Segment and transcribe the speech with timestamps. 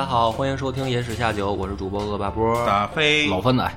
[0.00, 2.56] 家好，欢迎收听《野史下酒》，我是主播恶霸波。
[2.64, 3.70] 打飞老分仔，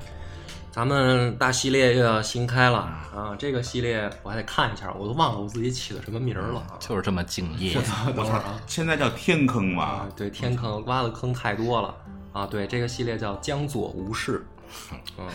[0.72, 2.78] 咱们大系列又要新开了
[3.14, 3.36] 啊！
[3.38, 6.80] 这个系列我还得看一下，我都忘了我自己起的什么名儿了啊。
[6.80, 7.74] 就是这么敬业。
[8.16, 11.94] 等会儿啊现在叫天坑啊嘛，，对，天坑挖的坑太多了
[12.32, 12.48] 啊！
[12.48, 14.46] 对，这个系列叫江左吴氏，
[15.20, 15.28] 嗯，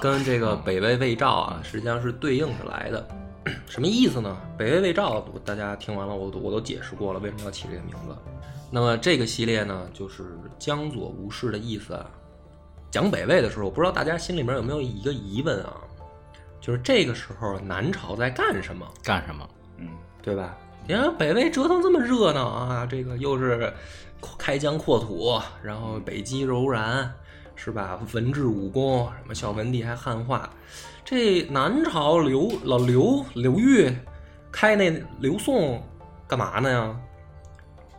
[0.00, 3.06] 跟这个北魏魏赵啊，实际上是对应着来的。
[3.70, 4.36] 什么意思呢？
[4.58, 8.16] 北魏魏赵，大家听完了，我都我都解释过了，为什么要起这个名字。
[8.70, 12.06] 那么这个系列呢，就是江左吴氏的意思啊。
[12.90, 15.76] 讲北魏的时候，我不知道大家心里面有没有一个疑问啊，
[16.60, 18.86] 就是这个时候南朝在干什么？
[19.02, 19.48] 干什么？
[19.76, 19.88] 嗯，
[20.22, 20.56] 对吧？
[20.86, 23.70] 你看北魏折腾这么热闹啊，这个又是
[24.38, 27.12] 开疆扩土，然后北击柔然，
[27.54, 28.00] 是吧？
[28.14, 30.48] 文治武功，什么孝文帝还汉化，
[31.04, 33.94] 这南朝刘老刘刘裕
[34.50, 35.82] 开那刘宋
[36.26, 37.00] 干嘛呢呀？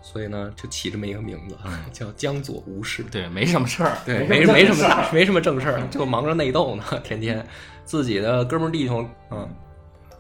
[0.02, 1.58] 所以呢，就起这么一个名字，
[1.92, 3.04] 叫江左吴氏。
[3.04, 3.98] 对，没什么事儿。
[4.06, 7.46] 对，没没什么大，没什么正事儿，就忙着内斗呢，天天
[7.84, 9.48] 自己的哥们儿弟兄，嗯，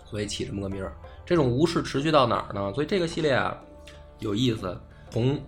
[0.05, 0.93] 所以起这么个名儿。
[1.25, 2.73] 这种吴氏持续到哪儿呢？
[2.73, 3.55] 所以这个系列啊
[4.19, 5.39] 有意思，从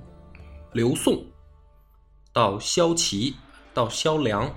[0.73, 1.23] 刘宋
[2.31, 3.35] 到萧齐
[3.73, 4.49] 到萧梁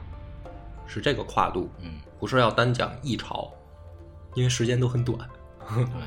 [0.87, 3.51] 是这个跨度，嗯，不是要单讲一朝，
[4.35, 5.19] 因为时间都很短。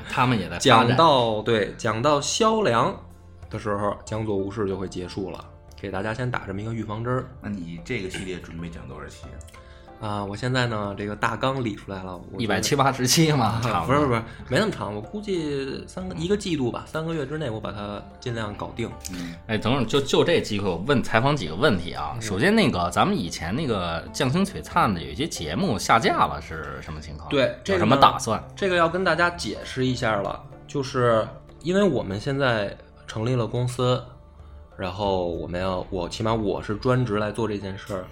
[0.08, 0.96] 他们也在发讲。
[0.96, 2.96] 到对讲到萧梁
[3.50, 5.44] 的时候，江左无事就会结束了，
[5.80, 7.28] 给大家先打这么一个预防针儿。
[7.40, 9.26] 那你这个系列准备讲多少期？
[10.00, 18.88] 啊，我现在呢，这个大纲理出来了，我一百七八十七嘛，不是不是没那么长，我估计三个一个季度吧，三个月之内我把它尽量搞定。
[19.12, 22.16] 嗯，哎，等会儿就就这机会，我问采访几个问题嗯啊。
[22.20, 27.28] 首先，那个咱们以前那个匠心璀璨的有一些节目下架了，是什么情况？
[27.28, 28.40] 对这个有什么打算？
[28.54, 31.26] 这个要跟大家解释一下了，就是
[31.64, 32.72] 因为我们现在
[33.08, 34.00] 成立了公司，
[34.76, 38.04] 然后我们要我起码我是专职来做这件事儿，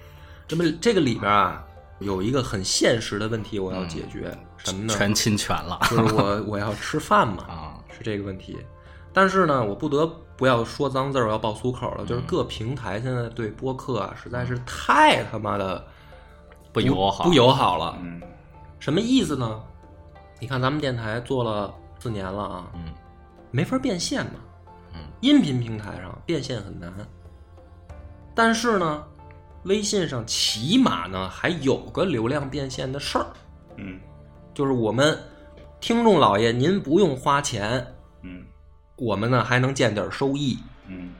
[0.45, 1.63] 这么这个里边啊
[1.99, 4.93] 有一个很现实的问题我要解决，什么呢？
[4.93, 7.79] 全侵权了就是我 我要吃饭嘛，啊！
[7.89, 8.57] 是这个问题。
[9.13, 12.03] 但是呢，我不得不要说脏字儿，我要爆粗口了。
[12.03, 15.83] 嗯就是各平台现在对播客啊，实在是太他妈的
[16.71, 17.97] 不友好，不友好了。
[18.01, 18.21] 嗯，
[18.79, 19.59] 什么意思呢？
[20.39, 22.93] 你看咱们电台做了四年了啊，嗯，
[23.49, 24.33] 没法变现嘛。
[25.19, 26.93] 嗯，音频平台上变现很难，
[28.35, 29.03] 但是呢，
[29.63, 33.25] 微信上起码呢还有个流量变现的事儿，
[33.77, 33.99] 嗯。
[34.53, 35.17] 就是我们
[35.79, 37.85] 听众老爷您不用花钱，
[38.21, 38.43] 嗯。
[38.95, 40.57] 我们呢还能见点收益，
[40.87, 41.13] 嗯。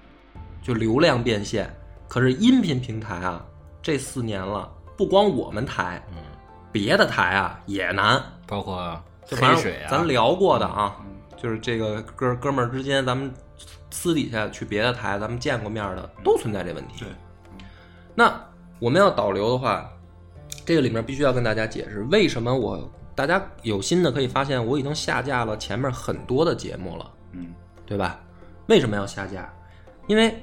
[0.61, 1.71] 就流量变现。
[2.07, 3.45] 可是音频平台啊，
[3.81, 6.17] 这四年了，不光我们台，嗯，
[6.71, 8.23] 别的台啊也难。
[8.47, 13.31] 包括黑水啊，咱聊过的啊，嗯就是这个哥哥们儿之间，咱们
[13.89, 17.05] 私底下去别的台，咱们见过面的，都存在这问题。
[17.05, 17.09] 对，
[18.15, 18.43] 那
[18.79, 19.89] 我们要导流的话，
[20.65, 27.11] 这个里面必须要跟大家解释，为什么我大家有心的可以发现，我已经下架了前面很多的节目了。
[27.31, 27.53] 嗯
[27.85, 28.19] 对吧？
[28.65, 29.49] 为什么要下架？
[30.07, 30.35] 因为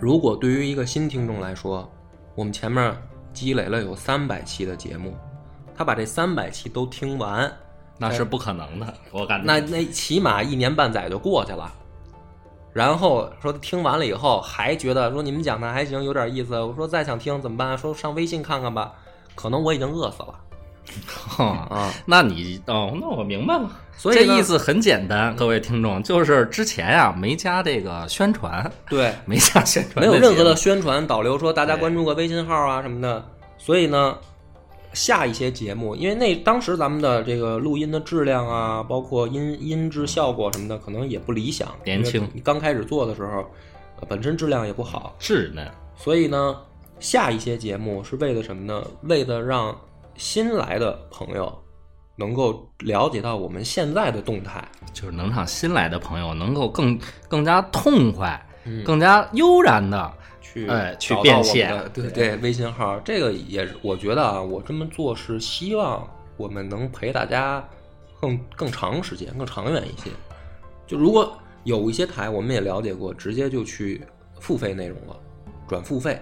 [0.00, 1.88] 如果对于一个新听众来说，
[2.34, 2.96] 我们前面
[3.32, 5.16] 积累了有三百期的节目，
[5.76, 7.50] 他把这三百期都听完，
[8.08, 9.46] 那是不可能的，我感觉。
[9.46, 11.72] 那那起码一年半载就过去了。
[12.72, 16.58] 然后说听完了以后还觉得说你们讲的还行，有点意思。
[16.58, 17.76] 我说再想听怎么办？
[17.76, 18.92] 说上微信看看吧。
[19.34, 20.34] 可能我已经饿死了
[21.06, 23.70] 哼 啊，那你哦，那我明白了。
[23.96, 30.54] 所以这意思很简单，各位听众，就是之前啊、没加这个宣传，对， 没加宣传，没有任何的。
[30.56, 33.24] 宣传导流，说大家关注个微信号啊什么的。
[33.56, 34.18] 所以呢，
[34.92, 41.68] 下一些节目，因为那当时咱们的这个录音的质量啊，包括音音质效果什么的，可能也不理想。
[41.84, 43.44] 年轻你刚开始做的时候，
[44.00, 45.16] 呃本身质量也不好。
[45.18, 45.66] 稚嫩，
[45.96, 46.56] 所以呢，
[47.00, 48.86] 下一些节目是为了什么呢？
[49.02, 49.74] 为了让
[50.16, 51.52] 新来的朋友
[52.16, 54.62] 能够了解到我们现在的动态。
[54.92, 56.98] 就是能让新来的朋友能够更
[57.28, 60.12] 更加痛快、嗯更加悠然的
[60.52, 66.06] 去哎去变现对对，微信号这个也是，我觉得啊，我这么做是希望
[66.36, 67.66] 我们能陪大家
[68.20, 70.10] 更更长时间、更长远一些。
[70.86, 74.02] 就如果有一些台我们也了解过，直接就去
[74.40, 75.16] 付费内容了，
[75.66, 76.20] 转付费，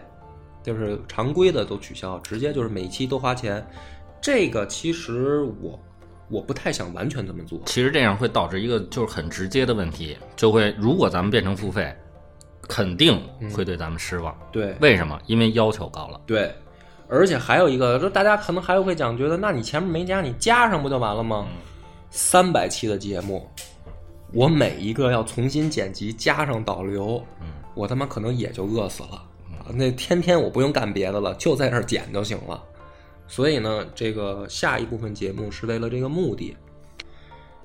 [0.62, 3.66] 就是常规的都取消，直接就是每期都花钱。
[4.20, 5.80] 这个其实我
[6.28, 7.58] 我不太想完全这么做。
[7.66, 11.92] 其实这样会导致一个就是很直接的问题，就会如果咱们变成付费，
[12.70, 13.20] 肯定
[13.52, 14.32] 会对咱们失望。
[14.52, 15.20] 对，为什么？
[15.26, 16.20] 因为要求高了。
[16.24, 16.54] 对，
[17.08, 21.48] 而且还有一个，就大家可能还会讲，觉得那你前面没加，你加上不就完了吗？
[22.10, 23.50] 三百期的节目，
[24.32, 27.20] 我每一个要重新剪辑，加上导流，
[27.74, 29.24] 我他妈可能也就饿死了。
[29.72, 32.62] 那天天我不用干别的了，就在这儿剪就行了。
[33.26, 36.56] 所以呢，这个下一部分节目是为了这个目的。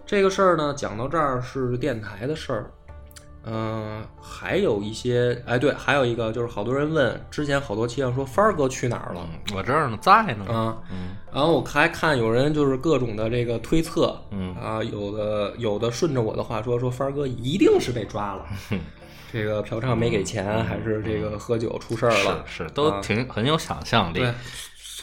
[0.06, 2.72] 这个事儿呢，讲到这儿是电台的事儿。
[3.46, 9.28] 嗯、还有一些，哎，对，还有一个就是好多人问，之前好多期上说帆儿哥去哪儿了？
[9.56, 10.46] 我这儿呢，在呢。
[10.52, 14.56] 啊，嗯然后我还看有人就是各种的这个推测，嗯。
[14.56, 18.46] 啊，有的有的顺着我的话说，说帆儿哥一定是被抓了，
[19.32, 22.44] 这个嫖娼没给钱，还是这个喝酒出事儿了？
[22.48, 23.02] 是是，都啊。
[23.02, 24.20] 挺很有想象力。
[24.20, 24.34] 对，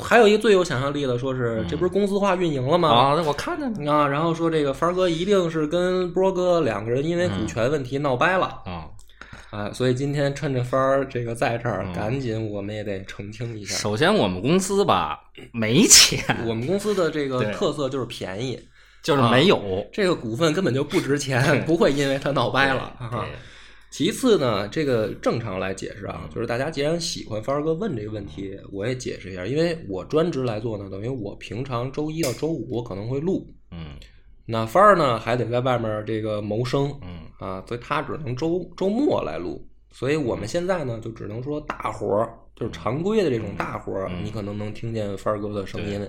[0.00, 2.89] 还有一个最有想象力的，说是这不是公司化运营了吗？
[2.89, 3.15] 啊。
[3.17, 8.87] 那我看见了啊，然后说这个帆儿哥一定是跟波哥两个人因为股权问题闹掰了、啊，
[9.50, 13.75] 啊，所以今天趁着帆儿这个在这儿，嗯赶紧我们也得澄清一下。
[13.77, 15.21] 首先我们公司吧
[15.53, 18.59] 没钱， 我们公司的这个特色就是便宜，
[19.03, 19.87] 就是没有。
[19.93, 22.93] 这个股份根本就不值钱，不会因为它闹掰了。
[23.11, 23.27] 对啊
[23.93, 33.89] 其次呢，这个正常来解释啊，就是大家既然喜欢帆儿哥问这个问题，我也解释一下，因为我专职来做呢，等于我平常周一到周五我可能会录，嗯
[34.47, 39.62] 那帆儿呢还得在外面这个谋生嗯啊，所以他只能周周末来录。
[39.91, 46.00] 所以我们现在呢，就只能说大活儿，就是常规的这种大活儿，嗯你可能能听见帆儿哥的声音。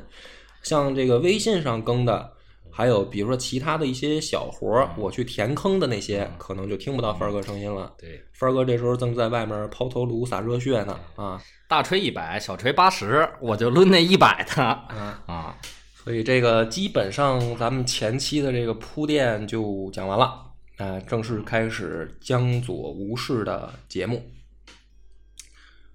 [0.62, 2.32] 像这个微信上更的，
[2.76, 7.94] 还有比如说其他的一些小活儿，我去填坑的那些，可能就听不到帆儿哥声音了。
[8.00, 15.24] 对，帆儿哥这时候正在外面抛头颅洒热血呢，啊大锤一百，小锤八十，我就抡那一百的 啊！
[15.28, 15.58] 啊。
[16.04, 20.44] 所以这个基本上咱们前期的这个铺垫就讲完了，
[20.78, 24.22] 啊、正式开始江左吴氏的节目。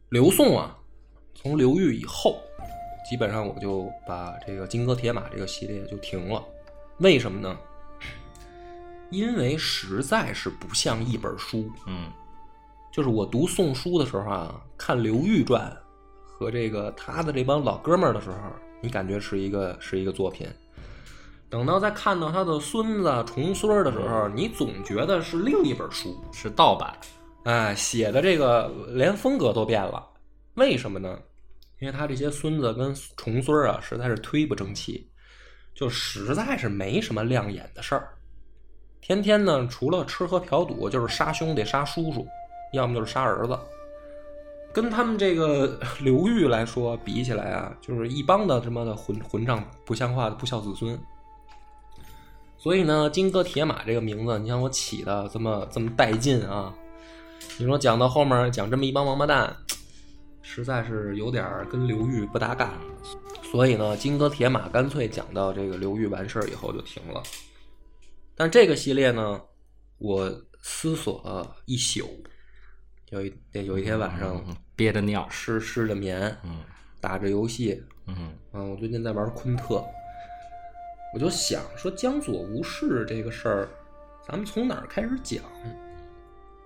[0.08, 0.78] 刘宋啊，
[1.34, 2.40] 从刘裕以后，
[3.10, 6.42] 基本上我就把这个金戈铁马这个系列就停了。
[6.99, 7.56] 为什么呢？
[9.11, 11.71] 因为实在是不像一本书。
[11.87, 12.11] 嗯
[12.91, 15.75] 就是我读《宋书》的时候啊，看刘裕传
[16.25, 18.37] 和这个他的这帮老哥们儿的时候，
[18.81, 20.49] 你感觉是一个是一个作品。
[21.49, 26.19] 等到再看到他的孙子重孙儿的时候，你总觉得是另一本书。
[26.33, 26.93] 是盗版。
[27.45, 30.05] 哎，写的这个连风格都变了，
[30.55, 31.19] 为什么呢？
[31.79, 35.09] 因为他这些孙子跟重孙儿啊，实在是忒不争气，
[35.78, 38.08] 就实在是没什么亮眼的事儿。
[39.00, 42.26] 天天呢，除了吃喝嫖赌，就是杀兄弟、杀叔叔，
[42.72, 43.56] 要么就是杀儿子。
[44.72, 50.98] 跟他们这个 刘裕来说比起来啊，就是一帮的他妈的混混账不像话的不孝子孙。
[52.56, 56.75] 所以呢，金戈铁马这个名字，你像我起的这么这么带劲啊！
[57.56, 59.56] 你说讲到后面讲这么一帮王八蛋，
[60.42, 62.72] 实在是有点跟刘裕不搭嘎。
[63.50, 67.23] 所以呢，金戈铁马干脆讲到这个刘裕完事儿以后就停了。
[68.37, 69.41] 但这个系列呢，
[69.97, 70.31] 我
[70.61, 72.23] 思索了一宿，
[73.09, 75.27] 有一有一天晚上嗯憋着尿。
[75.31, 76.62] 湿湿着眠，嗯
[77.00, 79.83] 打着游戏，嗯嗯，我最近在玩昆特，
[81.14, 83.69] 我就想说江左无事这个事儿，
[84.26, 85.43] 咱们从哪儿开始讲，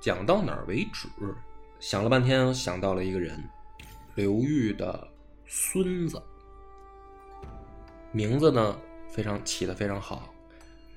[0.01, 1.09] 讲到哪儿为止？
[1.79, 3.43] 想了半天，想到了一个人，
[4.15, 5.09] 刘裕的
[5.47, 6.21] 孙子，
[8.12, 8.78] 名字呢
[9.11, 10.33] 非常起的非常好，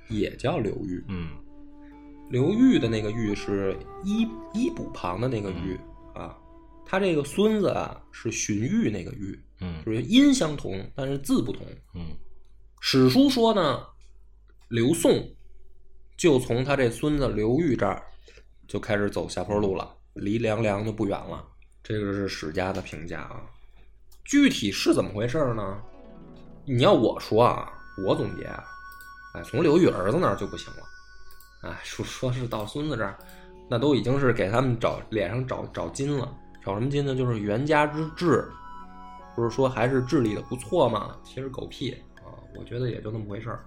[0.10, 1.04] 也叫刘裕。
[1.08, 1.30] 嗯
[2.30, 5.80] 刘裕的那个裕是衣衣补旁的那个裕、
[6.16, 6.36] 啊，
[6.86, 11.66] 他这个孙子啊是荀彧那个彧，嗯就是音相同，但是字不同。
[11.94, 12.18] 嗯
[12.82, 13.86] 史书说呢，
[14.70, 15.28] 刘宋
[16.18, 18.04] 就从他这孙子刘裕这儿
[18.68, 21.48] 就开始走下坡路了，离凉凉就不远了。
[21.84, 23.44] 这个是史家的评价啊。
[24.24, 25.82] 具体是怎么回事呢？
[26.68, 27.72] 你要我说啊，
[28.06, 28.64] 我总结啊，
[29.34, 30.80] 哎，从刘裕儿子那儿就不行了。
[31.62, 33.16] 哎，说说是到孙子这儿，
[33.70, 36.28] 那都已经是给他们找脸上找找金了。
[36.64, 37.16] 找什么金呢？
[37.16, 38.50] 就是袁家之治，
[39.36, 41.16] 不是说还是治理的不错吗？
[41.24, 42.34] 其实狗屁啊！
[42.58, 43.64] 我觉得也就那么回事儿。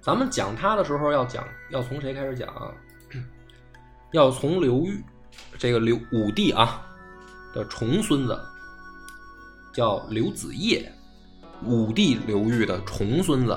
[0.00, 2.72] 咱们讲他的时候要讲，要从谁开始讲啊？
[4.12, 5.02] 要从刘裕
[5.58, 6.86] 这个刘武帝啊
[7.52, 8.40] 的重孙子，
[9.72, 10.88] 叫刘子业。
[11.66, 13.56] 武帝刘裕的重孙子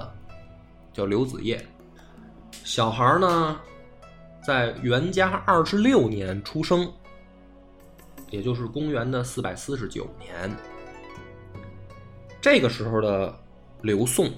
[0.94, 1.66] 叫刘子业。
[2.52, 3.60] 小孩呢，
[4.44, 6.92] 在元嘉二十六年出生，
[8.30, 10.52] 也就是公元的四百四十九年。
[12.40, 13.36] 这个时候的
[13.82, 14.32] 刘宋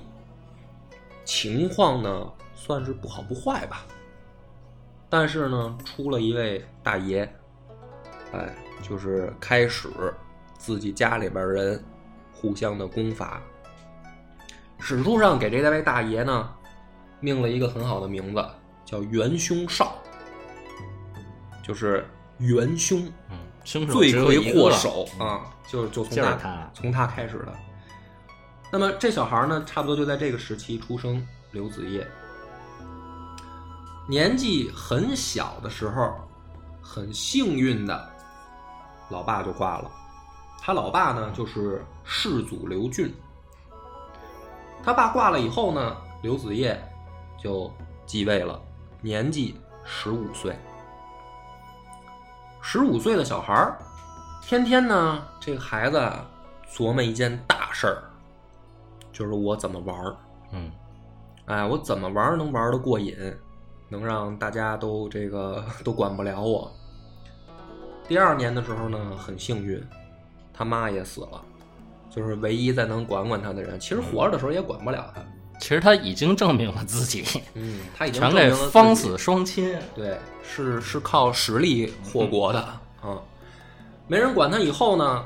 [1.26, 3.86] 情况呢，算是不好不坏吧。
[5.10, 7.30] 但是呢，出了一位大爷，
[8.32, 9.90] 哎，就是开始
[10.58, 11.84] 自己家里边人
[12.34, 13.42] 互相的攻伐。
[14.80, 16.50] 史书上给这位大爷呢，
[17.20, 18.46] 命了一个很好的名字，
[18.86, 19.96] 叫元凶少，
[21.64, 22.08] 就是
[22.38, 27.54] 元凶，嗯，凶手罪魁祸首啊，就就从他他从他开始的。
[28.72, 32.06] 那么这小孩呢，差不多就在这个时期出生，刘子业。
[34.08, 36.16] 年纪很小的时候，
[36.82, 38.10] 很幸运的，
[39.10, 39.92] 老爸就挂了。
[40.62, 43.14] 他老爸呢，就是世祖刘俊。
[44.88, 46.82] 他爸挂了以后呢，刘子业
[47.38, 47.70] 就
[48.06, 48.58] 继位了，
[49.02, 50.56] 年纪十五岁。
[52.62, 53.78] 十五岁的小孩儿，
[54.42, 56.26] 天天呢，这个孩子啊
[56.72, 58.02] 琢磨一件大事儿，
[59.12, 60.16] 就是我怎么玩儿。
[60.54, 60.72] 嗯，
[61.48, 63.14] 哎，我怎么玩儿能玩的过瘾，
[63.90, 66.72] 能让大家都这个都管不了我。
[68.08, 69.86] 第二年的时候呢，很幸运，
[70.54, 71.44] 他妈也死了，
[72.18, 73.80] 就是唯一在能管管他的人。
[73.80, 75.22] 其实活着的时候也管不了他，
[75.60, 79.78] 其实他已经证明了自己， 嗯，他已经全给证明了自己方死双亲。
[79.96, 82.68] 对，是是靠实力祸国的
[83.04, 83.22] 嗯。
[84.08, 85.24] 没人管他以后呢，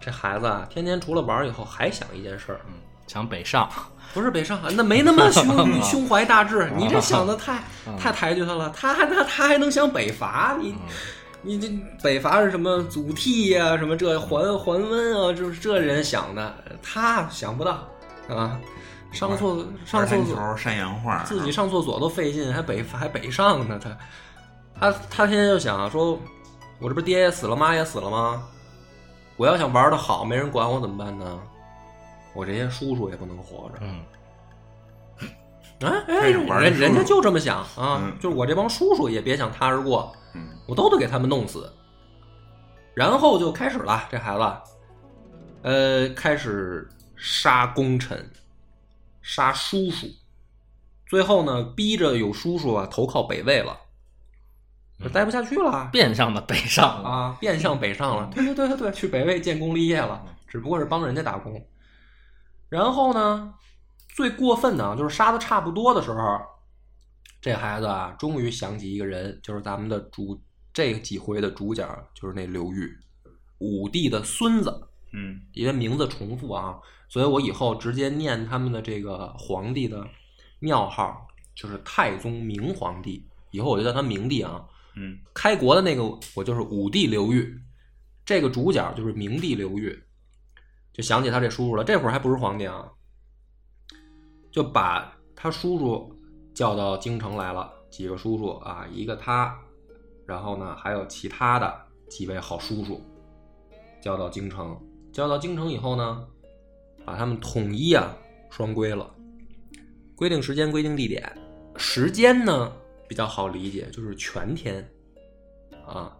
[0.00, 2.60] 这孩子啊，天天除了玩以后，还想一件事儿，
[3.06, 3.68] 想北上，
[4.12, 7.64] 不是北上，那没那么胸 胸怀大志，你这想的太
[7.98, 8.70] 太抬举他了。
[8.76, 10.56] 他还他他还能想北伐？
[10.60, 10.74] 你
[11.44, 11.68] 你这
[12.02, 15.32] 北伐是什么祖逖呀、什么这桓桓温啊？
[15.32, 17.86] 就是这人想的，他想不到
[18.28, 18.58] 啊。
[19.12, 23.78] 上厕上二三厕所山羊画，自己上厕所都费劲，还北还北上呢。
[23.78, 23.96] 他
[24.80, 26.18] 他他天天就想说，
[26.80, 28.42] 我这不是爹也死了，妈也死了吗？
[29.36, 31.40] 我要想玩的好，没人管我怎么办呢？
[32.34, 33.74] 我这些叔叔也不能活着。
[33.82, 34.02] 嗯，
[35.82, 41.72] 哎哎，人人家就这么想啊，嗯就是我这帮叔叔也别想踏实过，嗯我都得给他们弄死。
[42.94, 44.44] 然后就开始了，这孩子，
[45.62, 48.30] 呃，开始杀功臣，
[49.20, 50.06] 杀叔叔，
[51.06, 53.76] 最后呢，逼着有叔叔啊投靠北魏了，
[55.02, 57.08] 就待不下去了，变相的北上了。
[57.08, 58.30] 啊，变相北上了。
[58.32, 61.66] 对对对对对，去北魏建功立业了，只不过是帮人家打工。
[62.68, 63.54] 然后呢，
[64.14, 66.40] 最过分的啊，就是杀的差不多的时候，
[67.44, 70.40] 这孩子啊，终于想起一个人，就是咱们的主
[70.72, 72.90] 这几回的主角，就是那刘裕，
[73.58, 74.88] 武帝的孙子。
[75.12, 80.08] 嗯因为名字重复啊，所以我以后直接念他们的这个皇帝的
[80.58, 83.28] 庙号，就是太宗明皇帝。
[83.50, 84.64] 以后我就叫他明帝啊。
[84.96, 86.02] 嗯开国的那个
[86.34, 87.60] 我就是武帝刘裕，
[88.24, 90.02] 这个主角就是明帝刘裕，
[90.94, 91.84] 就想起他这叔叔了。
[91.84, 92.90] 这会儿还不是皇帝啊，
[94.50, 96.16] 就把他叔叔
[96.54, 99.58] 叫到京城来了，几个叔叔啊，一个他，
[100.24, 101.74] 然后呢还有其他的
[102.08, 103.00] 几位好叔叔，
[104.00, 104.80] 叫到京城。
[105.12, 106.26] 叫到京城以后呢，
[107.04, 108.16] 把他们统一啊
[108.50, 109.12] 双规了，
[110.16, 111.30] 规定时间，规定地点。
[111.76, 112.72] 时间呢
[113.08, 114.88] 比较好理解，就是全天
[115.86, 116.16] 啊，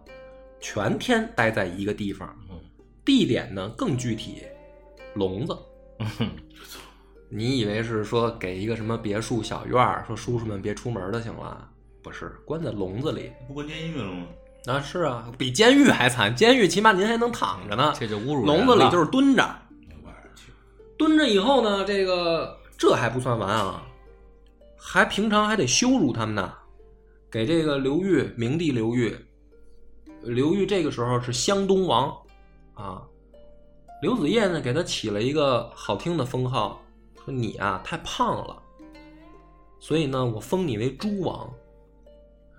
[0.59, 2.37] 全天待在一个地方。
[2.49, 2.59] 嗯
[3.05, 4.41] 地点呢更具体，
[5.13, 5.55] 笼子。
[5.99, 6.31] 嗯
[7.29, 11.69] 你以为是说给一个什么别墅小院儿，说叔叔们别出门的行了？
[12.01, 13.31] 不是，关在笼子里。
[13.47, 14.27] 不关监狱了吗？
[14.67, 16.35] 啊，是啊，比监狱还惨。
[16.35, 19.43] 监狱起码您还能躺着呢，这就侮辱人笼子里就是蹲着。
[20.03, 20.51] 我去，
[20.97, 23.83] 蹲着以后呢，这个这还不算完啊，
[24.77, 26.53] 还平常还得羞辱他们呢，
[27.29, 29.15] 给这个刘裕，明帝刘裕，
[30.21, 32.15] 刘裕这个时候是湘东王
[32.75, 33.01] 啊，
[34.01, 36.81] 刘子业呢给他起了一个好听的封号，
[37.25, 38.61] 说你啊太胖了，
[39.79, 41.51] 所以呢我封你为猪王，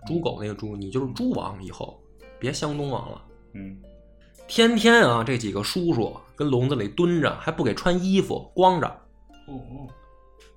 [0.07, 2.03] 猪狗那个猪，你就是猪王以后，
[2.39, 3.23] 别湘东王了。
[3.55, 3.81] 嗯
[4.49, 8.87] 天天啊，这几个叔叔跟笼子里蹲着，还不给穿衣服，光着，
[9.49, 9.89] 哦哦，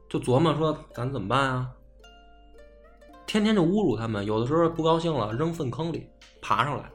[0.07, 1.71] 就琢磨说咱怎么办啊？
[3.25, 6.07] 天天就侮辱他们，有的时候不高兴了，扔粪坑里
[6.41, 6.91] 爬上来。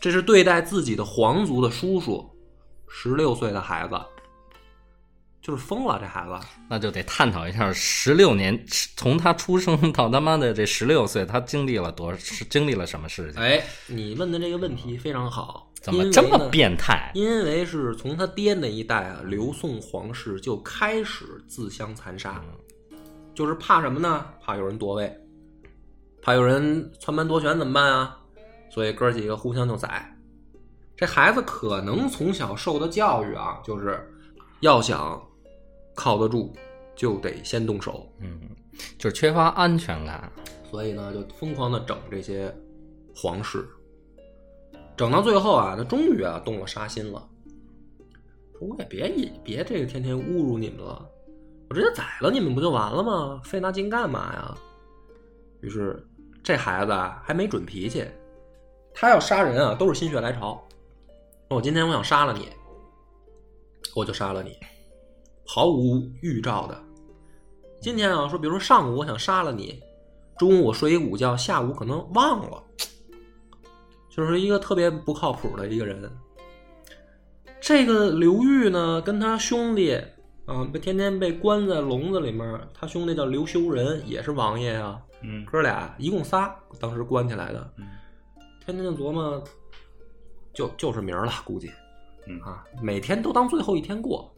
[0.00, 2.30] 这是对待自己的皇族的叔叔，
[2.86, 3.98] 十六岁的孩子，
[5.44, 5.98] 就是疯了。
[6.00, 8.58] 这孩子，那就得探讨一下，十六年
[8.96, 13.42] 从他出生到他妈的这十六岁，他经历了多是经历了什么事情？
[13.42, 17.12] 哎，你问的这个问题非常好，怎么这么变态？
[17.14, 22.42] 因为是从他爹那一代啊，刘宋皇室就开始自相残杀，
[23.34, 24.24] 就是怕什么呢？
[24.42, 25.14] 怕有人夺位，
[26.22, 28.18] 怕有人篡班夺权怎么办啊？
[28.70, 30.16] 所以哥儿几个互相就宰，
[30.96, 34.10] 这孩子可能从小受的教育啊，就是
[34.60, 35.22] 要想
[35.94, 36.52] 靠得住，
[36.94, 38.06] 就得先动手。
[38.18, 38.40] 嗯，
[38.98, 40.30] 就是缺乏安全感。
[40.70, 42.52] 所以呢，就疯狂的整这些
[43.14, 43.64] 皇室，
[44.96, 47.28] 整到最后啊，他终于啊动了杀心了。
[48.58, 49.08] 说我也别
[49.42, 51.08] 别这个天天侮辱你们了，
[51.68, 53.40] 我直接宰了你们不就完了吗？
[53.44, 54.58] 费那劲干嘛呀？
[55.60, 56.04] 于是
[56.42, 58.04] 这孩子啊还没准脾气，
[58.92, 60.62] 他要杀人啊都是心血来潮。
[61.50, 62.48] 我今天我想杀了你，
[63.94, 64.58] 我就杀了你，
[65.46, 66.80] 毫无预兆的。
[67.80, 69.80] 今天啊说，比如说上午我想杀了你。
[70.36, 72.60] 中午我睡一午觉，下午可能忘了，
[74.10, 76.10] 就是一个特别不靠谱的一个人。
[77.60, 79.94] 这个刘裕呢，跟他兄弟
[80.44, 82.60] 啊，被天天被关在笼子里面。
[82.74, 85.00] 他兄弟叫刘修仁，也是王爷啊。
[85.22, 87.72] 嗯，哥俩一共仨，当时关起来的。
[87.76, 87.86] 嗯，
[88.64, 89.40] 天天就琢磨，
[90.52, 91.70] 就就是明儿了，估计。
[92.26, 94.33] 嗯啊，每天都当最后一天过。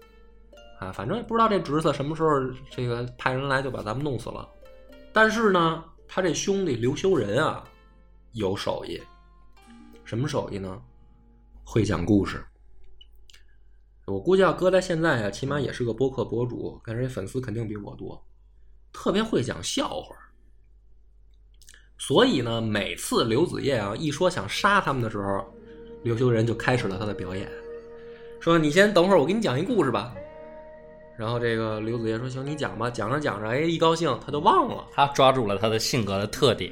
[0.78, 2.28] 啊，反正也不知道这侄子什么时候
[2.70, 4.48] 这个派人来就把咱们弄死了。
[5.12, 7.64] 但是呢，他这兄弟刘修仁啊，
[8.32, 9.00] 有手艺。
[10.04, 10.80] 什么手艺呢？
[11.64, 12.44] 会讲故事。
[14.04, 18.22] 我估计要搁在现在啊，起码也是个播客博主，但是粉丝肯定比我多。
[18.92, 20.14] 特别会讲笑话。
[21.98, 25.44] 所以呢，每次刘子业啊一说想杀他们的时候，
[26.04, 27.50] 刘修仁就开始了他的表演，
[28.38, 30.14] 说：“你先等会儿，我给你讲一故事吧。”
[31.16, 36.70] 然后这个刘子业说：“行，你讲吧。”讲着讲着，哎，一高兴他就忘了，他抓住了他的性格的特点，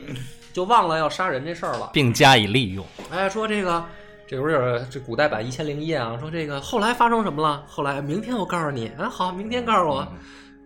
[0.53, 2.85] 就忘了要杀人这事儿了，并加以利用。
[3.11, 3.83] 哎，说这个
[4.27, 7.65] 这不是这古代版《一千零一夜》啊，说这个后来发生什么了？
[7.67, 8.89] 后来明天我告诉你。
[8.99, 10.07] 啊，好，明天告诉我。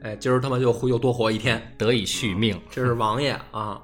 [0.03, 2.61] 哎，今儿他妈就又多活一天，得以续命。
[2.71, 3.81] 这是王爷啊！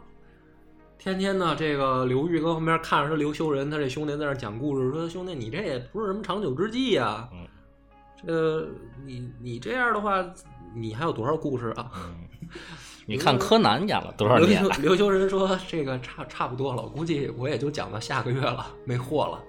[0.99, 7.47] 天天呢，这个刘裕跟旁边看着他刘修仁他这兄弟在那讲故事，说兄弟你这也不是什么长久之计呀、嗯
[8.27, 8.69] 这
[9.05, 10.25] 你你这样的话，
[10.75, 11.91] 你还有多少故事啊？
[13.07, 14.73] 你看柯南演了多少刘年了？
[14.75, 19.43] 修 刘修仁说：“这个差差不多了，我估计我也就讲到下个月了，没货了。”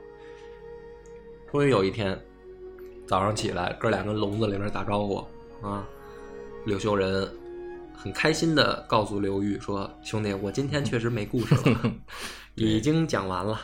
[1.51, 2.19] 终于有一天
[3.07, 5.25] 早上起来，哥俩跟笼子里面打招呼
[5.61, 5.87] 啊，
[6.65, 7.25] 刘修仁
[7.95, 11.79] 很开心的告诉刘玉说：“兄弟，我今天确实没故事了，
[12.55, 13.57] 已经讲完了。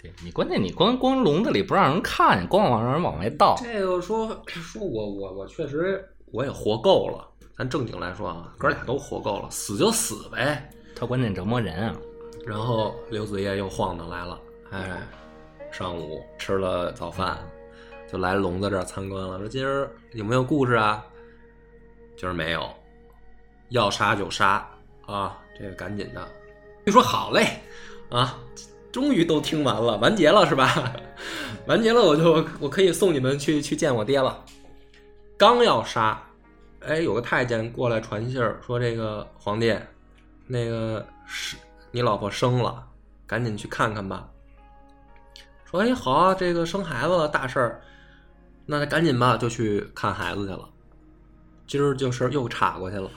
[0.00, 3.56] 对你关键你光光笼子里不让人看，光往让人往外倒。
[3.58, 11.96] 这个说 说我我我确实我也活够了，咱正经来说啊，哥俩都活够了，死就死呗。”他关键折磨人啊！
[12.46, 15.02] 然后刘子业又晃荡来了，哎，
[15.70, 17.38] 上午吃了早饭，
[18.10, 19.38] 就来笼子这儿参观了。
[19.38, 21.04] 说今儿有没有故事啊？
[22.16, 22.66] 今儿没有，
[23.70, 24.66] 要杀就杀
[25.06, 25.38] 啊！
[25.58, 26.28] 这个赶紧的。
[26.86, 27.60] 一说好嘞，
[28.08, 28.38] 啊，
[28.96, 30.90] 终于都听完了，完结了是吧？
[31.68, 34.42] 完结了，我就我可以送你们去去见我爹了。
[35.36, 36.18] 刚要杀，
[36.80, 39.76] 哎，有个太监过来传信儿说：“这个皇帝，
[40.46, 41.58] 那个是
[41.90, 42.82] 你老婆生了，
[43.26, 44.26] 赶紧去看看吧。”
[45.70, 47.82] 说：“哎，好啊，这个生孩子了，大事儿，
[48.64, 50.66] 那赶紧吧，就去看孩子去了。
[51.66, 53.10] 今儿就是又岔过去了，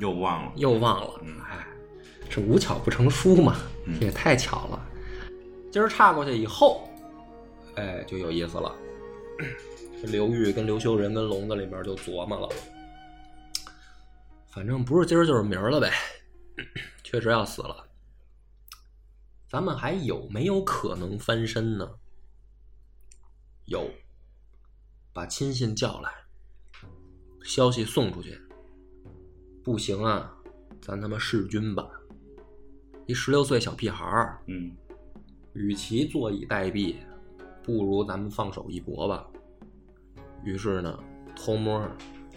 [0.00, 0.50] 又忘了。
[0.56, 1.64] 又忘了嗯，哎，
[2.28, 3.54] 这无巧不成书嘛，
[4.00, 4.86] 这也太巧了。
[5.70, 6.88] 今儿岔过去以后，
[7.76, 8.74] 哎，就有意思了。
[10.02, 12.48] 这刘裕跟刘修仁跟笼子里面就琢磨了，
[14.48, 15.92] 反正不是今儿就是明儿了呗，
[17.04, 17.86] 确实要死了。
[19.48, 21.88] 咱们还有没有可能翻身呢？
[23.66, 23.88] 有，
[25.12, 26.10] 把亲信叫来，
[27.44, 28.40] 消息送出去。
[29.62, 30.34] 不行啊，
[30.80, 31.88] 咱他妈弑君吧！
[33.06, 34.74] 一十六岁小屁孩儿，嗯
[35.52, 36.94] 与其坐以待毙，
[37.62, 39.26] 不如咱们放手一搏吧。
[40.44, 40.98] 于是呢，
[41.36, 41.86] 偷摸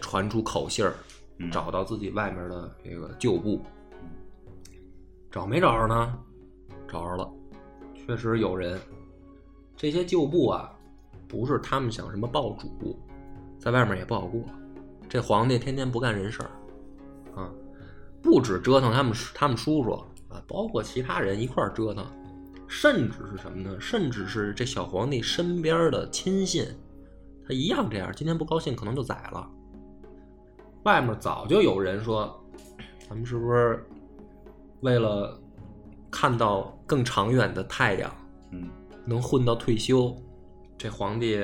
[0.00, 0.94] 传出口信儿，
[1.38, 3.60] 嗯找到自己外面的这个旧部，
[5.30, 6.18] 找没找着呢？
[6.86, 7.30] 找着了，
[7.94, 8.80] 确实有人。
[9.76, 10.72] 这些旧部啊，
[11.26, 12.98] 不是他们想什么报主，
[13.58, 14.40] 在外面也不好过。
[15.08, 16.50] 这皇帝天天不干人事儿，
[17.40, 17.50] 啊，
[18.22, 19.92] 不止折腾他们他们叔叔
[20.28, 22.06] 啊，包括其他人一块儿折腾，
[22.66, 23.80] 甚至是什么呢？
[23.80, 26.66] 甚至是这小皇帝身边的亲信，
[27.46, 28.12] 他一样这样。
[28.14, 29.50] 今天不高兴，可能就宰了。
[30.84, 32.44] 外面早就有人说，
[33.08, 33.86] 咱们是不是
[34.80, 35.40] 为了
[36.10, 38.14] 看到更长远的太阳，
[38.50, 38.68] 嗯，
[39.04, 40.14] 能混到退休，
[40.76, 41.36] 这皇帝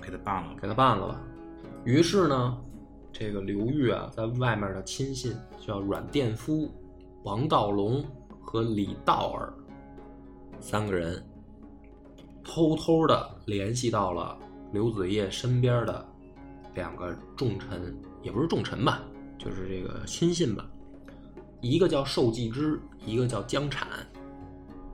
[0.00, 0.54] 给他办了。
[0.60, 1.20] 给他办了吧。
[1.84, 2.58] 于是呢，
[3.12, 6.70] 这个刘裕啊，在外面的亲信叫阮殿夫、
[7.24, 8.04] 王道隆
[8.40, 9.52] 和李道儿
[10.60, 11.24] 三个人
[12.44, 14.36] 偷偷的联系到了
[14.72, 16.06] 刘子业身边的
[16.74, 19.02] 两个重臣，也不是重臣吧，
[19.38, 20.68] 就是这个亲信吧。
[21.60, 23.88] 一个叫寿季之，一个叫江产，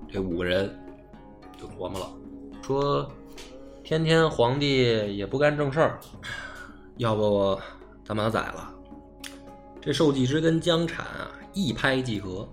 [0.08, 0.78] 这五个人
[1.58, 2.12] 就琢磨了，
[2.62, 3.10] 说
[3.82, 5.98] 天天皇帝也不干正事儿，
[6.98, 7.58] 要不
[8.04, 8.72] 咱把他宰了。
[9.80, 12.48] 这寿季之跟江产啊一拍即合，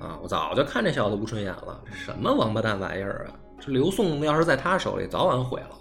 [0.00, 3.38] 啊，我早就看这小子不顺眼了，这什么王八蛋玩意儿啊！
[3.60, 5.78] 这刘宋要是在他手里，早晚毁了。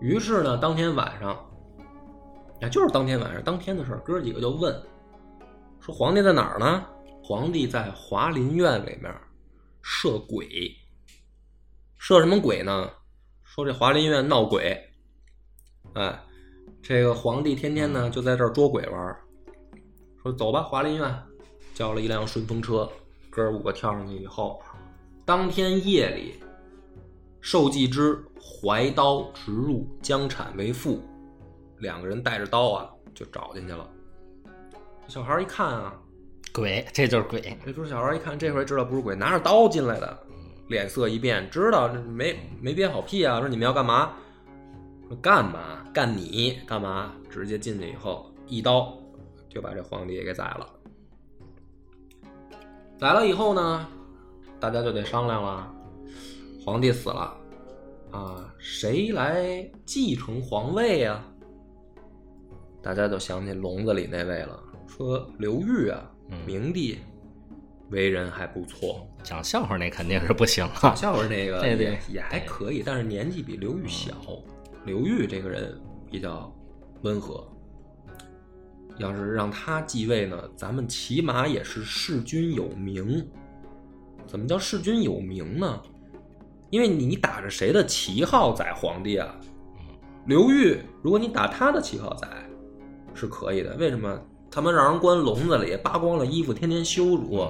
[0.00, 1.30] 于是呢，当天晚上，
[2.60, 4.74] 啊，就是当天晚上，当天的事，哥几个就问。
[5.80, 6.86] 说皇帝在哪儿呢？
[7.22, 9.12] 皇帝在华林院里面
[9.82, 10.70] 设鬼，
[11.98, 12.88] 设什么鬼呢？
[13.42, 14.78] 说这华林院闹鬼，
[15.94, 16.16] 哎，
[16.80, 19.16] 这个皇帝天天呢就在这儿捉鬼玩。
[20.22, 21.22] 说走吧，华林院，
[21.74, 22.88] 叫了一辆顺风车，
[23.28, 24.62] 哥五个跳上去以后，
[25.24, 26.34] 当天夜里，
[27.40, 31.02] 寿季之怀刀直入江产为父，
[31.78, 33.90] 两个人带着刀啊就找进去了。
[35.08, 36.00] 小孩一看啊，
[36.52, 37.58] 鬼，这就是鬼。
[37.66, 40.18] 这时小孩一看，这回知道不是鬼，拿着刀进来的，
[40.68, 43.40] 脸色一变，知道没没憋好屁啊？
[43.40, 44.12] 说你们要干嘛？
[45.08, 45.84] 说干嘛？
[45.92, 47.12] 干你干嘛？
[47.28, 48.96] 直接进去以后，一刀
[49.48, 50.66] 就把这皇帝给宰了。
[53.04, 53.86] 宰了以后呢，
[54.58, 55.70] 大家就得商量了。
[56.64, 57.36] 皇帝死了
[58.10, 61.22] 啊，谁来继承皇位呀？
[62.80, 64.58] 大家就想起笼子里那位了。
[64.88, 66.10] 说刘裕啊，
[66.46, 66.98] 明帝
[67.90, 70.72] 为人还不错，讲笑话那肯定是不行啊。
[70.80, 74.14] 讲笑话那个对对也还可以，但是年纪比刘裕小。
[74.86, 75.78] 刘裕这个人
[76.10, 76.50] 比较
[77.02, 77.46] 温和，
[78.98, 83.26] 要是让他继位呢，咱们起码也是弑君有名。
[84.26, 85.82] 怎么叫弑君有名呢？
[86.70, 89.34] 因为你打着谁的旗号宰皇帝啊？
[90.26, 92.28] 刘裕，如果你打他的旗号宰，
[93.14, 93.76] 是可以的。
[93.76, 94.20] 为什么？
[94.50, 97.46] 他们让人关笼子里，扒光了衣服，天天羞辱。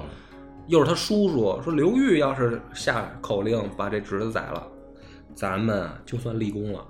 [0.67, 4.67] 又是他叔叔说刘裕要是下口令把这侄子宰了，
[5.35, 6.83] 咱们就算立功了。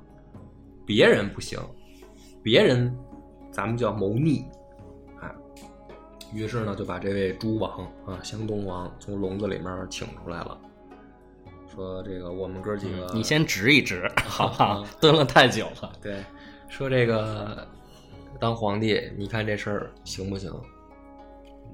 [0.85, 1.59] 别人不行，
[2.41, 2.95] 别人
[3.55, 4.45] 咱们叫谋逆。
[5.21, 5.33] 啊，
[6.33, 10.59] 于是呢就把这位诸王啊，湘东王从笼子里面请出来了，
[11.73, 14.85] 说这个我们哥几个，你先指一指，好不好？
[14.99, 15.93] 蹲了太久了。
[16.01, 16.21] 对，
[16.67, 17.65] 说这个。
[18.37, 20.51] 当皇帝，你看这事儿行不行？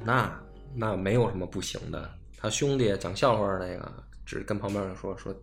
[0.05, 0.31] 那
[0.75, 2.07] 那没有什么不行的。
[2.37, 3.91] 他兄弟讲笑话那个，
[4.23, 5.33] 只跟旁边人说说，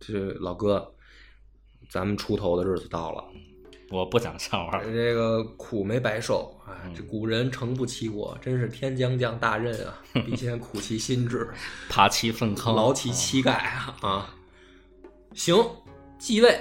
[0.00, 0.90] 这老哥，
[1.90, 3.22] 咱们出头的日子到了。
[3.90, 4.80] 我不讲笑话。
[4.82, 6.72] 这个苦没白受啊！
[6.96, 10.02] 这古人诚不欺我，真是天将降大任啊！
[10.24, 11.48] 必先苦其心志，
[11.88, 13.96] 爬其粪坑，劳其膝盖啊！
[14.00, 14.34] 啊，
[15.34, 15.56] 行，
[16.18, 16.58] 继位。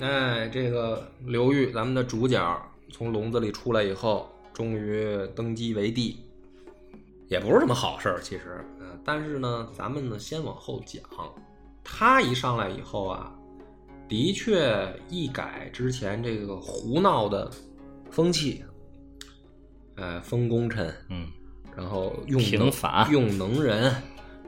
[0.00, 2.62] 哎，这个刘裕，咱们的主角。
[2.90, 6.24] 从笼子里出来以后，终于登基为帝，
[7.28, 8.18] 也不是什么好事儿。
[8.22, 11.02] 其实，嗯，但是呢，咱们呢先往后讲。
[11.84, 13.32] 他一上来以后啊，
[14.08, 17.50] 的确一改之前这个胡闹的
[18.10, 18.64] 风气，
[19.96, 21.28] 呃，封功臣，嗯，
[21.76, 23.94] 然后用平反，用能人，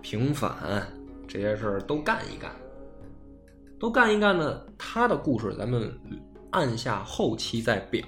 [0.00, 0.90] 平反
[1.28, 2.50] 这些事儿都干一干，
[3.78, 4.60] 都干一干呢。
[4.78, 5.92] 他的故事，咱们。
[6.52, 8.04] 按下后期再表，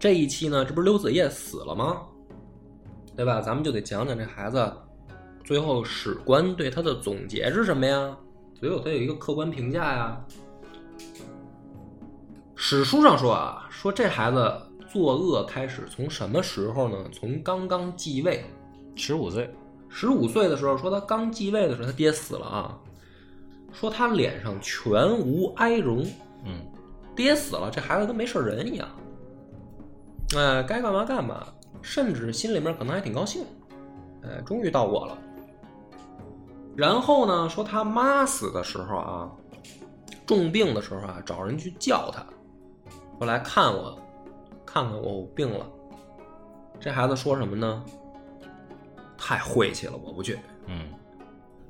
[0.00, 2.02] 这一期呢，这不是刘子业死了吗？
[3.14, 3.40] 对吧？
[3.40, 4.72] 咱们就得讲讲这孩子，
[5.44, 8.18] 最后史官对他的总结是什么呀？
[8.58, 10.26] 所以我他有一个客观评价呀。
[12.56, 14.52] 史书上说啊，说这孩子
[14.90, 16.96] 作恶开始从什么时候呢？
[17.12, 18.44] 从刚刚继位，
[18.94, 19.54] 十五岁，
[19.88, 22.78] 十五岁的时候，说他刚继位的时候，他爹死了啊，
[23.72, 26.04] 说他脸上全无哀容，
[26.44, 26.66] 嗯。
[27.14, 28.86] 爹死了，这孩子跟没事人一样，
[30.36, 31.46] 哎，该干嘛干嘛，
[31.80, 33.42] 甚至心里面可能还挺高兴，
[34.22, 35.16] 哎，终于到我了。
[36.76, 39.30] 然后呢，说他妈死的时候啊，
[40.26, 42.22] 重病的时候啊，找人去叫他，
[43.18, 43.98] 说来看我，
[44.64, 45.66] 看看我我病了。
[46.78, 47.82] 这孩子说什么呢？
[49.16, 50.38] 太晦气了，我不去。
[50.66, 50.88] 嗯，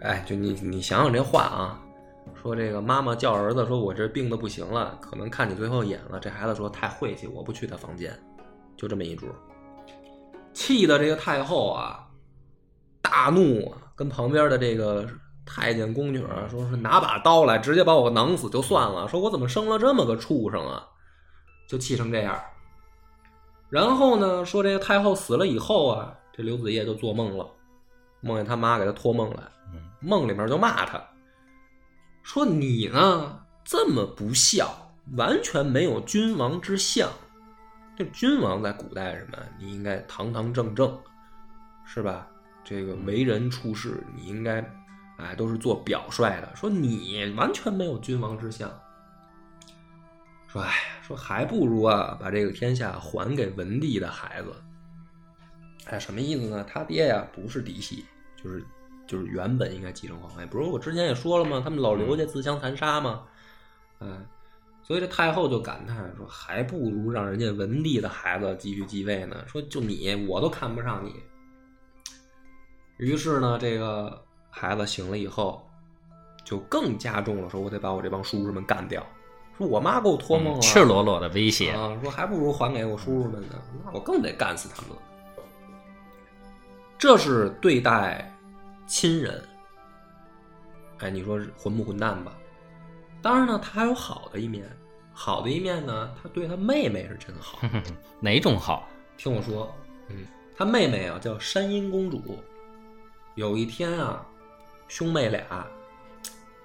[0.01, 1.81] 哎，就你你想想这话啊。
[2.43, 8.13] 说这个妈妈叫儿子说：“我这病的不行了，可能看你最后一眼了。”这孩子说：“太晦气，我不去他房间。”
[8.77, 9.27] 就这么一主，
[10.53, 12.05] 气的这个太后啊，
[13.01, 15.07] 大怒啊，跟旁边的这个
[15.47, 16.19] 太监宫女
[16.51, 20.85] 说：“是拿把刀来，直接把我囊死就算了。”说：“我怎么生了这么个畜生啊？”
[21.67, 22.41] 就气成这样。
[23.69, 27.49] 然后呢，说这个太后死了以后啊，这刘子业就做梦了，
[28.21, 29.43] 梦见他妈给他托梦来，
[30.01, 31.03] 梦里面就骂他。
[32.23, 37.09] 说你呢这么不孝，完全没有君王之相。
[37.97, 39.39] 这君王在古代什么？
[39.59, 40.97] 你应该堂堂正正，
[41.85, 42.29] 是吧？
[42.63, 44.61] 这个为人处事，你应该，
[45.19, 46.55] 哎，都是做表率的。
[46.55, 48.71] 说你完全没有君王之相。
[50.57, 54.55] 说，哎，说还不如啊，把这个天下还给文帝的孩子。
[55.85, 56.65] 哎，什么意思呢？
[56.65, 58.07] 他爹呀，不是嫡系，
[58.43, 58.65] 就是
[59.07, 60.47] 就是原本应该继承皇位。
[60.47, 61.61] 不是我之前也说了吗？
[61.63, 63.25] 他们老刘家自相残杀吗？
[64.01, 64.25] 嗯。
[64.83, 69.45] 所以这太后就感叹说：“还不如让人家文帝的孩子继续继位呢。
[69.49, 71.13] 说就你，我都看不上你。”
[72.97, 75.69] 于是呢，这个孩子醒了以后，
[76.45, 79.05] 就更加重了，说我得把我这帮叔叔们干掉。
[79.57, 81.99] 说我妈给我托梦了，赤裸裸的威胁啊！
[82.03, 84.97] 说还不如还给我叔叔们呢，那我更得干死他们了。
[86.99, 88.35] 这是对待
[88.87, 89.43] 亲人，
[90.99, 92.33] 哎，你说混不混蛋吧？
[93.23, 94.69] 当然呢，他还有好的一面。
[95.19, 97.59] 好的一面呢，他对他妹妹是真好。
[98.21, 98.87] 哪种好？
[99.17, 99.75] 听我说，
[100.09, 102.39] 嗯，他妹妹啊叫山阴公主。
[103.35, 104.27] 有一天啊，
[104.89, 105.67] 兄妹俩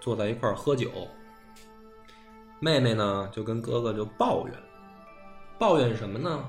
[0.01, 0.89] 坐在一块儿喝酒，
[2.63, 4.55] 妹妹呢就跟哥哥就抱怨，
[5.57, 6.45] 抱怨什么呢？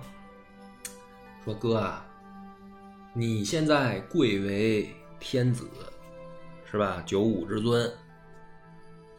[1.42, 2.04] 说哥啊，
[3.14, 5.66] 你现在贵为天子，
[6.70, 7.02] 是吧？
[7.06, 7.90] 九五之尊。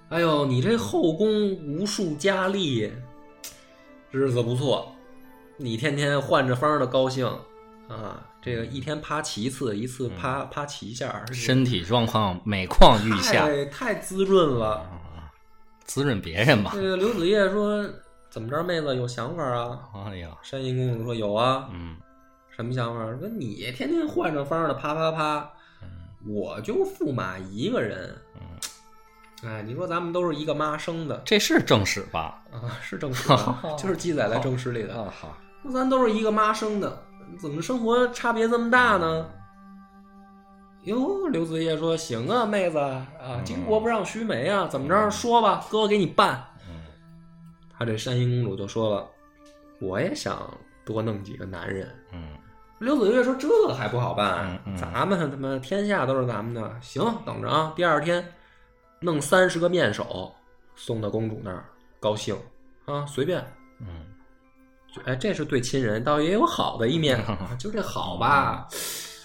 [0.09, 2.91] 哎呦，你这后宫无数佳丽，
[4.11, 4.95] 日子不错。
[5.57, 7.25] 你天天换着法的高兴
[7.89, 14.87] 啊，这个一天趴七次，一次趴趴七下，身体状况每况愈下，太滋润了，
[15.85, 16.71] 滋润别人吧。
[16.73, 17.83] 这个刘子业说
[18.29, 21.95] ：“怎么着，妹子有想法啊？”哎呀，山阴公主说：“有啊。”嗯，
[22.49, 23.05] 什么想法？
[23.19, 25.49] 说你天天换着法的啪啪啪，
[26.27, 28.15] 我就驸马一个人。
[29.45, 32.41] 哎，你说咱们都是一个妈生的，这是正史吧？
[32.49, 33.27] 啊，是正史，
[33.77, 34.95] 就是记载在正史里的。
[34.95, 37.03] 啊，好，那咱都是一个妈生的，
[37.37, 39.29] 怎么生活差别这么大呢？
[40.83, 43.05] 哟，刘子业说：“行啊，妹子啊，
[43.45, 45.09] 巾帼不让须眉啊，怎么着？
[45.09, 46.43] 说吧，哥给你办。”
[47.77, 49.07] 他这山阴公主就说了
[49.79, 50.49] ：“我也想
[50.85, 52.29] 多弄几个男人。”嗯，
[52.79, 54.59] 刘子业说：“这还不好办？
[54.77, 58.23] 咱们他妈天下都是咱们的，行，等着啊，第二天。”
[59.05, 60.33] 弄三十个面首
[60.77, 61.65] 送到公主那儿，
[61.99, 62.33] 高兴
[62.85, 63.45] 啊，随便，
[63.81, 63.87] 嗯，
[65.03, 67.21] 哎，这是对亲人，倒也有好的一面，
[67.59, 68.65] 就这好吧，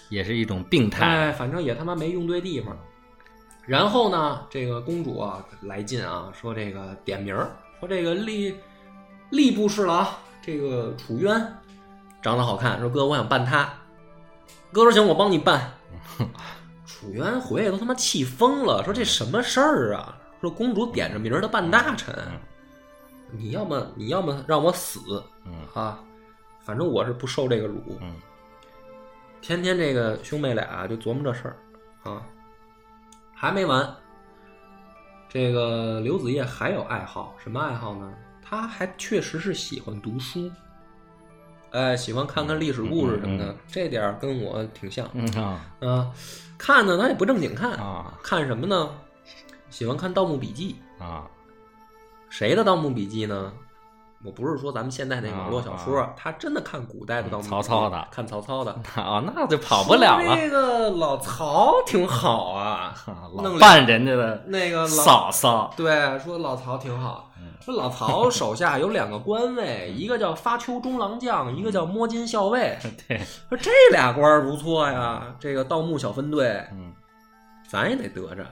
[0.09, 2.77] 也是一种病态，哎，反正也他妈没用对地方。
[3.65, 7.35] 然后呢，这个公主啊来劲啊，说这个点名
[7.79, 8.53] 说这个吏
[9.31, 10.07] 吏部侍郎
[10.41, 11.39] 这个楚渊
[12.21, 13.71] 长得好看，说哥我想办他，
[14.71, 15.71] 哥说行，我帮你办。
[16.85, 20.17] 楚渊回来都他妈气疯了，说这什么事儿啊？
[20.41, 22.15] 说公主点着名儿的办大臣，
[23.31, 25.23] 你要么你要么让我死，
[25.73, 25.99] 啊，
[26.61, 27.99] 反正我是不受这个辱。
[29.41, 31.55] 天天这个兄妹俩就琢磨这事儿
[32.03, 32.21] 啊，
[33.33, 33.95] 还没完。
[35.27, 38.13] 这个刘子业还有爱好，什么爱好呢？
[38.41, 40.51] 他还确实是喜欢读书，
[41.71, 45.07] 哎，喜欢看看历史故事什么的，这点跟我挺像。
[45.13, 46.11] 嗯啊，啊。
[46.57, 48.17] 看呢，他也不正经看啊。
[48.23, 48.89] 看什么呢？
[49.69, 51.29] 喜欢看《盗墓笔记》啊。
[52.29, 53.53] 谁的《盗墓笔记》呢？
[54.25, 57.43] 我不是说咱们现在那网络小说，他真的看古代的《盗墓。
[57.43, 60.35] 曹操的，看曹操的 啊，那就跑不了了。
[60.35, 62.93] 那个老曹挺好啊，
[63.33, 65.73] 老扮人家的那个嫂嫂。
[65.77, 67.27] 对，说老曹挺好。
[67.61, 72.77] 说老曹手下有两个官位， 一个叫发丘中郎将，一个叫摸金校尉。
[73.07, 75.23] 对，说这俩官不错呀。
[75.39, 76.91] 这个盗墓小分队，嗯，
[77.69, 78.43] 咱也得得着。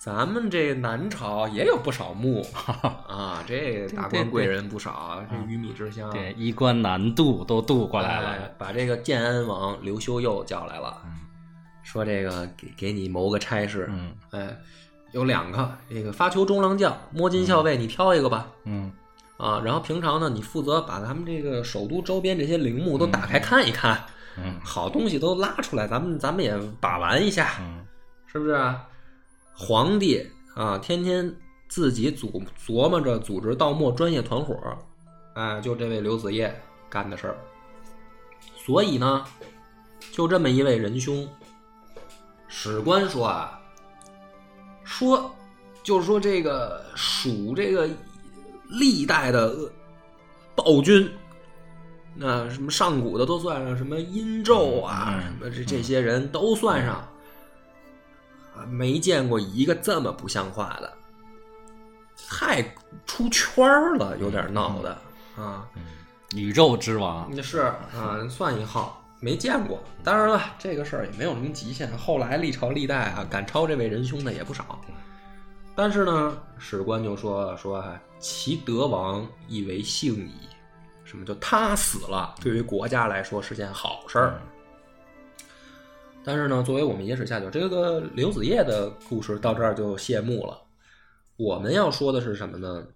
[0.00, 2.42] 咱们这南朝也有不少墓
[3.06, 8.50] 啊，这达官贵人不少，这鱼米之乡，对，衣冠南渡都渡过来了。
[8.56, 11.02] 把这个建安王刘修佑叫来了，
[11.82, 13.86] 说这个给给你谋个差事。
[13.90, 14.56] 嗯，哎。
[15.12, 18.46] 有两个，这个发丘中郎将、摸金校尉，你挑一个吧。
[18.64, 18.92] 嗯，
[19.38, 24.00] 啊，然后平常呢，你负责把咱们这个首都周边这些陵墓都打开看一看，
[24.38, 27.84] 嗯，好东西都拉出来，咱们咱们也把玩一下，嗯，
[28.28, 28.54] 是不是？
[29.62, 31.36] 皇帝啊，天天
[31.68, 34.56] 自己组琢磨着组织盗墓专业团伙，
[35.34, 37.36] 哎，就这位刘子业干的事儿。
[38.56, 39.22] 所以呢，
[40.10, 41.28] 就这么一位仁兄，
[42.48, 43.60] 史官说啊。
[44.82, 45.30] 说，
[45.82, 47.86] 就是说这个蜀这个
[48.70, 49.70] 历代的
[50.54, 51.06] 暴君，
[52.14, 57.06] 那什么上古的都算上，什么殷纣啊，什么这这些人都算上，
[58.68, 60.92] 没见过一个这么不像话的。
[62.28, 62.62] 太
[63.06, 64.96] 出圈儿了，有点闹的
[65.36, 65.66] 啊。
[66.36, 69.82] 宇宙之王，那是啊，算一号，没见过。
[70.04, 74.78] 当然了，这个事儿也没有什么极限，后来历朝历代啊，赶超这位仁兄的也不少。
[75.74, 77.82] 但是呢，史官就说说，
[78.18, 80.34] 其德王亦为幸矣。
[81.02, 82.34] 什么叫他死了？
[82.40, 84.40] 对于国家来说是件好事儿。
[86.24, 90.60] 但是呢，作为我们野史下酒，这个刘子业的故事到这儿就谢幕了。
[91.36, 92.86] 我们要说的是什么呢？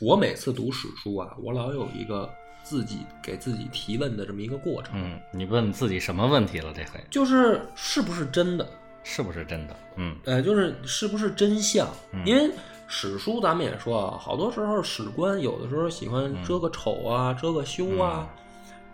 [0.00, 2.28] 我每次读史书啊，我老有一个
[2.64, 4.94] 自己给自己提问的这么一个过程。
[4.96, 6.72] 嗯，你问自己什么问题了？
[6.74, 8.68] 这回就是是不是真的？
[9.04, 9.76] 是不是真的？
[9.96, 11.88] 嗯，呃，就是是不是真相？
[12.24, 12.50] 因为
[12.88, 18.28] 史书咱们也说啊，好多时候史官有的时候喜欢遮个丑啊，遮个羞啊，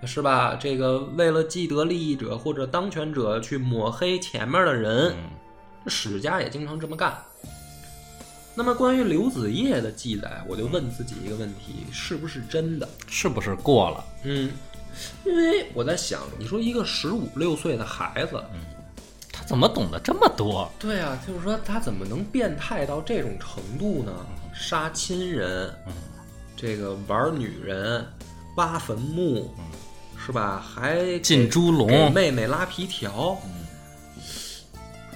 [0.04, 0.56] 是吧？
[0.60, 5.14] 这个为了既得利益者或者当权者去抹黑前面的人，
[5.86, 7.16] 史家也经常这么干。
[8.54, 12.88] 那么关于刘子业的记载，我就问自己一个问题：是不是真的？
[13.06, 14.04] 是不是过了？
[14.24, 14.50] 嗯，
[15.24, 18.60] 因为我在想，你说一个十五六岁的孩子，嗯，
[19.32, 20.68] 他怎么懂得这么多？
[20.78, 24.12] 对啊，就是说他怎么能变态到这种程度呢？
[24.52, 25.72] 杀亲人，
[26.56, 28.04] 这个玩女人，
[28.56, 29.54] 挖坟墓，
[30.28, 30.60] 是吧？
[30.60, 33.34] 还进猪笼，妹妹拉皮条。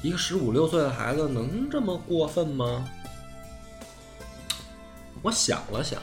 [0.01, 2.89] 一个十五六岁的孩子能这么过分吗？
[5.21, 6.01] 我想了想，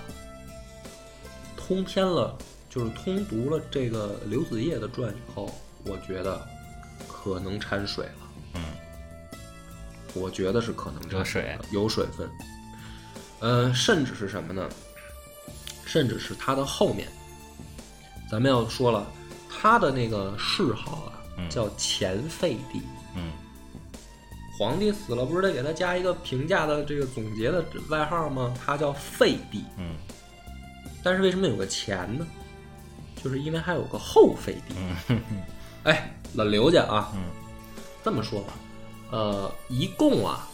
[1.58, 2.38] 通篇了，
[2.69, 5.52] 就是通读了这个刘子业的传以后，
[5.86, 6.48] 我觉得
[7.08, 8.30] 可能掺水了。
[8.54, 8.62] 嗯，
[10.13, 12.30] 我觉得是可能掺水，有水分。
[13.39, 14.69] 呃，甚至是什么呢？
[15.84, 17.08] 甚至是他的后面，
[18.30, 19.08] 咱们要说了，
[19.50, 21.13] 他的那个谥号啊，
[21.50, 22.82] 叫前废帝。
[23.15, 23.32] 嗯。
[24.58, 28.54] 皇帝死了，不是得给他加一个评价的这个总结的外号吗？
[28.65, 29.63] 他叫废帝。
[29.78, 29.96] 嗯，
[31.02, 32.28] 但是为什么有个前呢？
[33.24, 34.76] 就是因为还有个后废帝。
[35.84, 37.13] 哎，老刘家啊，
[38.04, 38.54] 这么说吧，
[39.12, 40.46] 呃，一共啊，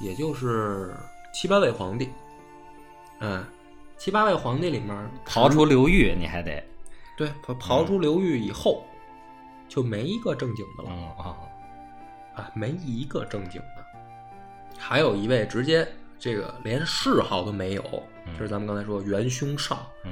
[0.00, 0.94] 也就是
[1.34, 2.08] 七八位皇帝。
[3.20, 3.44] 嗯，
[3.96, 6.62] 七八位皇帝里面，刨出刘裕，你还得
[7.16, 8.84] 对刨刨出刘裕以后，
[9.68, 10.90] 就没一个正经的了。
[11.18, 11.36] 啊。
[12.34, 13.84] 啊，没一个正经的，
[14.76, 15.86] 还有一位直接
[16.18, 17.82] 这个连谥号都没有，
[18.36, 20.10] 就是咱们刚才说元凶少，嗯，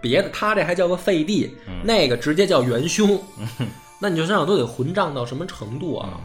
[0.00, 3.22] 别的他这还叫个废帝，那个直接叫元凶，
[4.00, 6.20] 那你就想想都得混账到什么程度啊？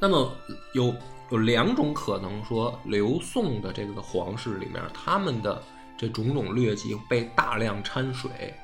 [0.00, 0.34] 那么
[0.74, 0.92] 有
[1.32, 5.62] 有两种可能说，刘宋的这个皇室里面，他们的
[5.96, 8.54] 这种种劣迹被大量掺水，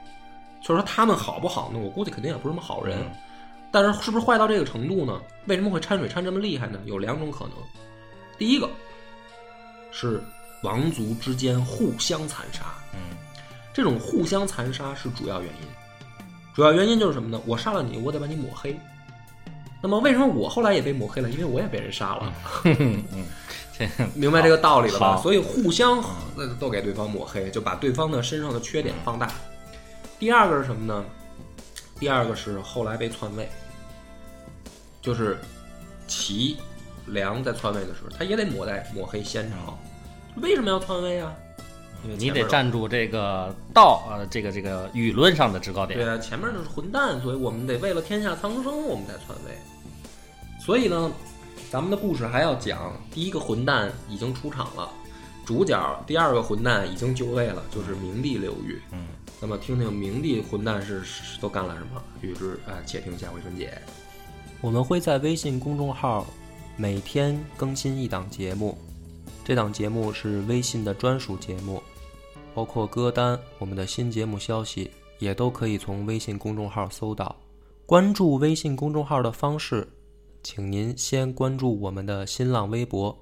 [0.61, 1.79] 就是说他们好不好呢？
[1.79, 3.11] 我估计肯定也不是什么好人。
[3.71, 5.19] 但是是不是坏到这个程度呢？
[5.47, 6.79] 为什么会掺水掺这么厉害呢？
[6.85, 7.55] 有两种可能。
[8.37, 8.69] 第一个
[9.91, 10.23] 是
[10.63, 13.17] 王族之间互相残杀，嗯，
[13.73, 15.69] 这种互相残杀是主要原因。
[16.55, 17.41] 主要原因就是什么呢？
[17.47, 18.79] 我杀了你，我得把你抹黑。
[19.81, 21.31] 那么为什么我后来也被抹黑了？
[21.31, 22.33] 因为我也被人杀了。
[22.65, 23.03] 嗯，
[24.15, 25.17] 明白这个道理了吧？
[25.23, 26.03] 所以互相
[26.59, 29.31] 都给对方抹黑，就把对方的身上的缺点放大。
[30.19, 31.05] 第二个是什么呢？
[32.01, 33.49] 第二个是后来被篡位，
[35.01, 35.39] 就是
[36.07, 36.57] 齐
[37.07, 39.79] 梁在篡位的时候，他也得抹在抹黑先朝。
[40.37, 41.33] 为什么要篡位啊？
[42.03, 45.99] 你得站住这个道呃，这个这个舆论上的制高点。
[45.99, 49.57] 对啊，前面就是混蛋，所以我们得为了天下苍生，我们才篡位。
[50.61, 51.11] 所以呢，
[51.71, 54.89] 咱们的故事还要讲，第一个混蛋已经出场了，
[55.45, 58.81] 主角第二个混蛋已经就位了，就是明帝刘裕。
[58.93, 59.07] 嗯。
[59.41, 61.03] 那么，听听明帝混蛋是
[61.41, 62.03] 都干了什么？
[62.21, 63.81] 欲知啊，且听下回分解。
[64.61, 66.27] 我们会在微信公众号
[66.77, 68.77] 每天更新一档节目，
[69.45, 71.81] 这档节目是微信的专属节目，
[72.55, 77.35] 包括歌单、我们的新节目消息也都可以从微信公众号搜到。
[77.87, 79.89] 关注微信公众号的方式，
[80.43, 83.17] 请您先关注我们的新浪微博，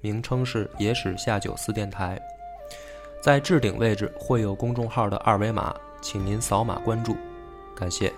[0.00, 2.20] 名称是“野史下酒四电台”。
[3.20, 7.16] 在置顶位置会有公众号的二维码，请您扫码关注，
[7.74, 8.12] 感谢。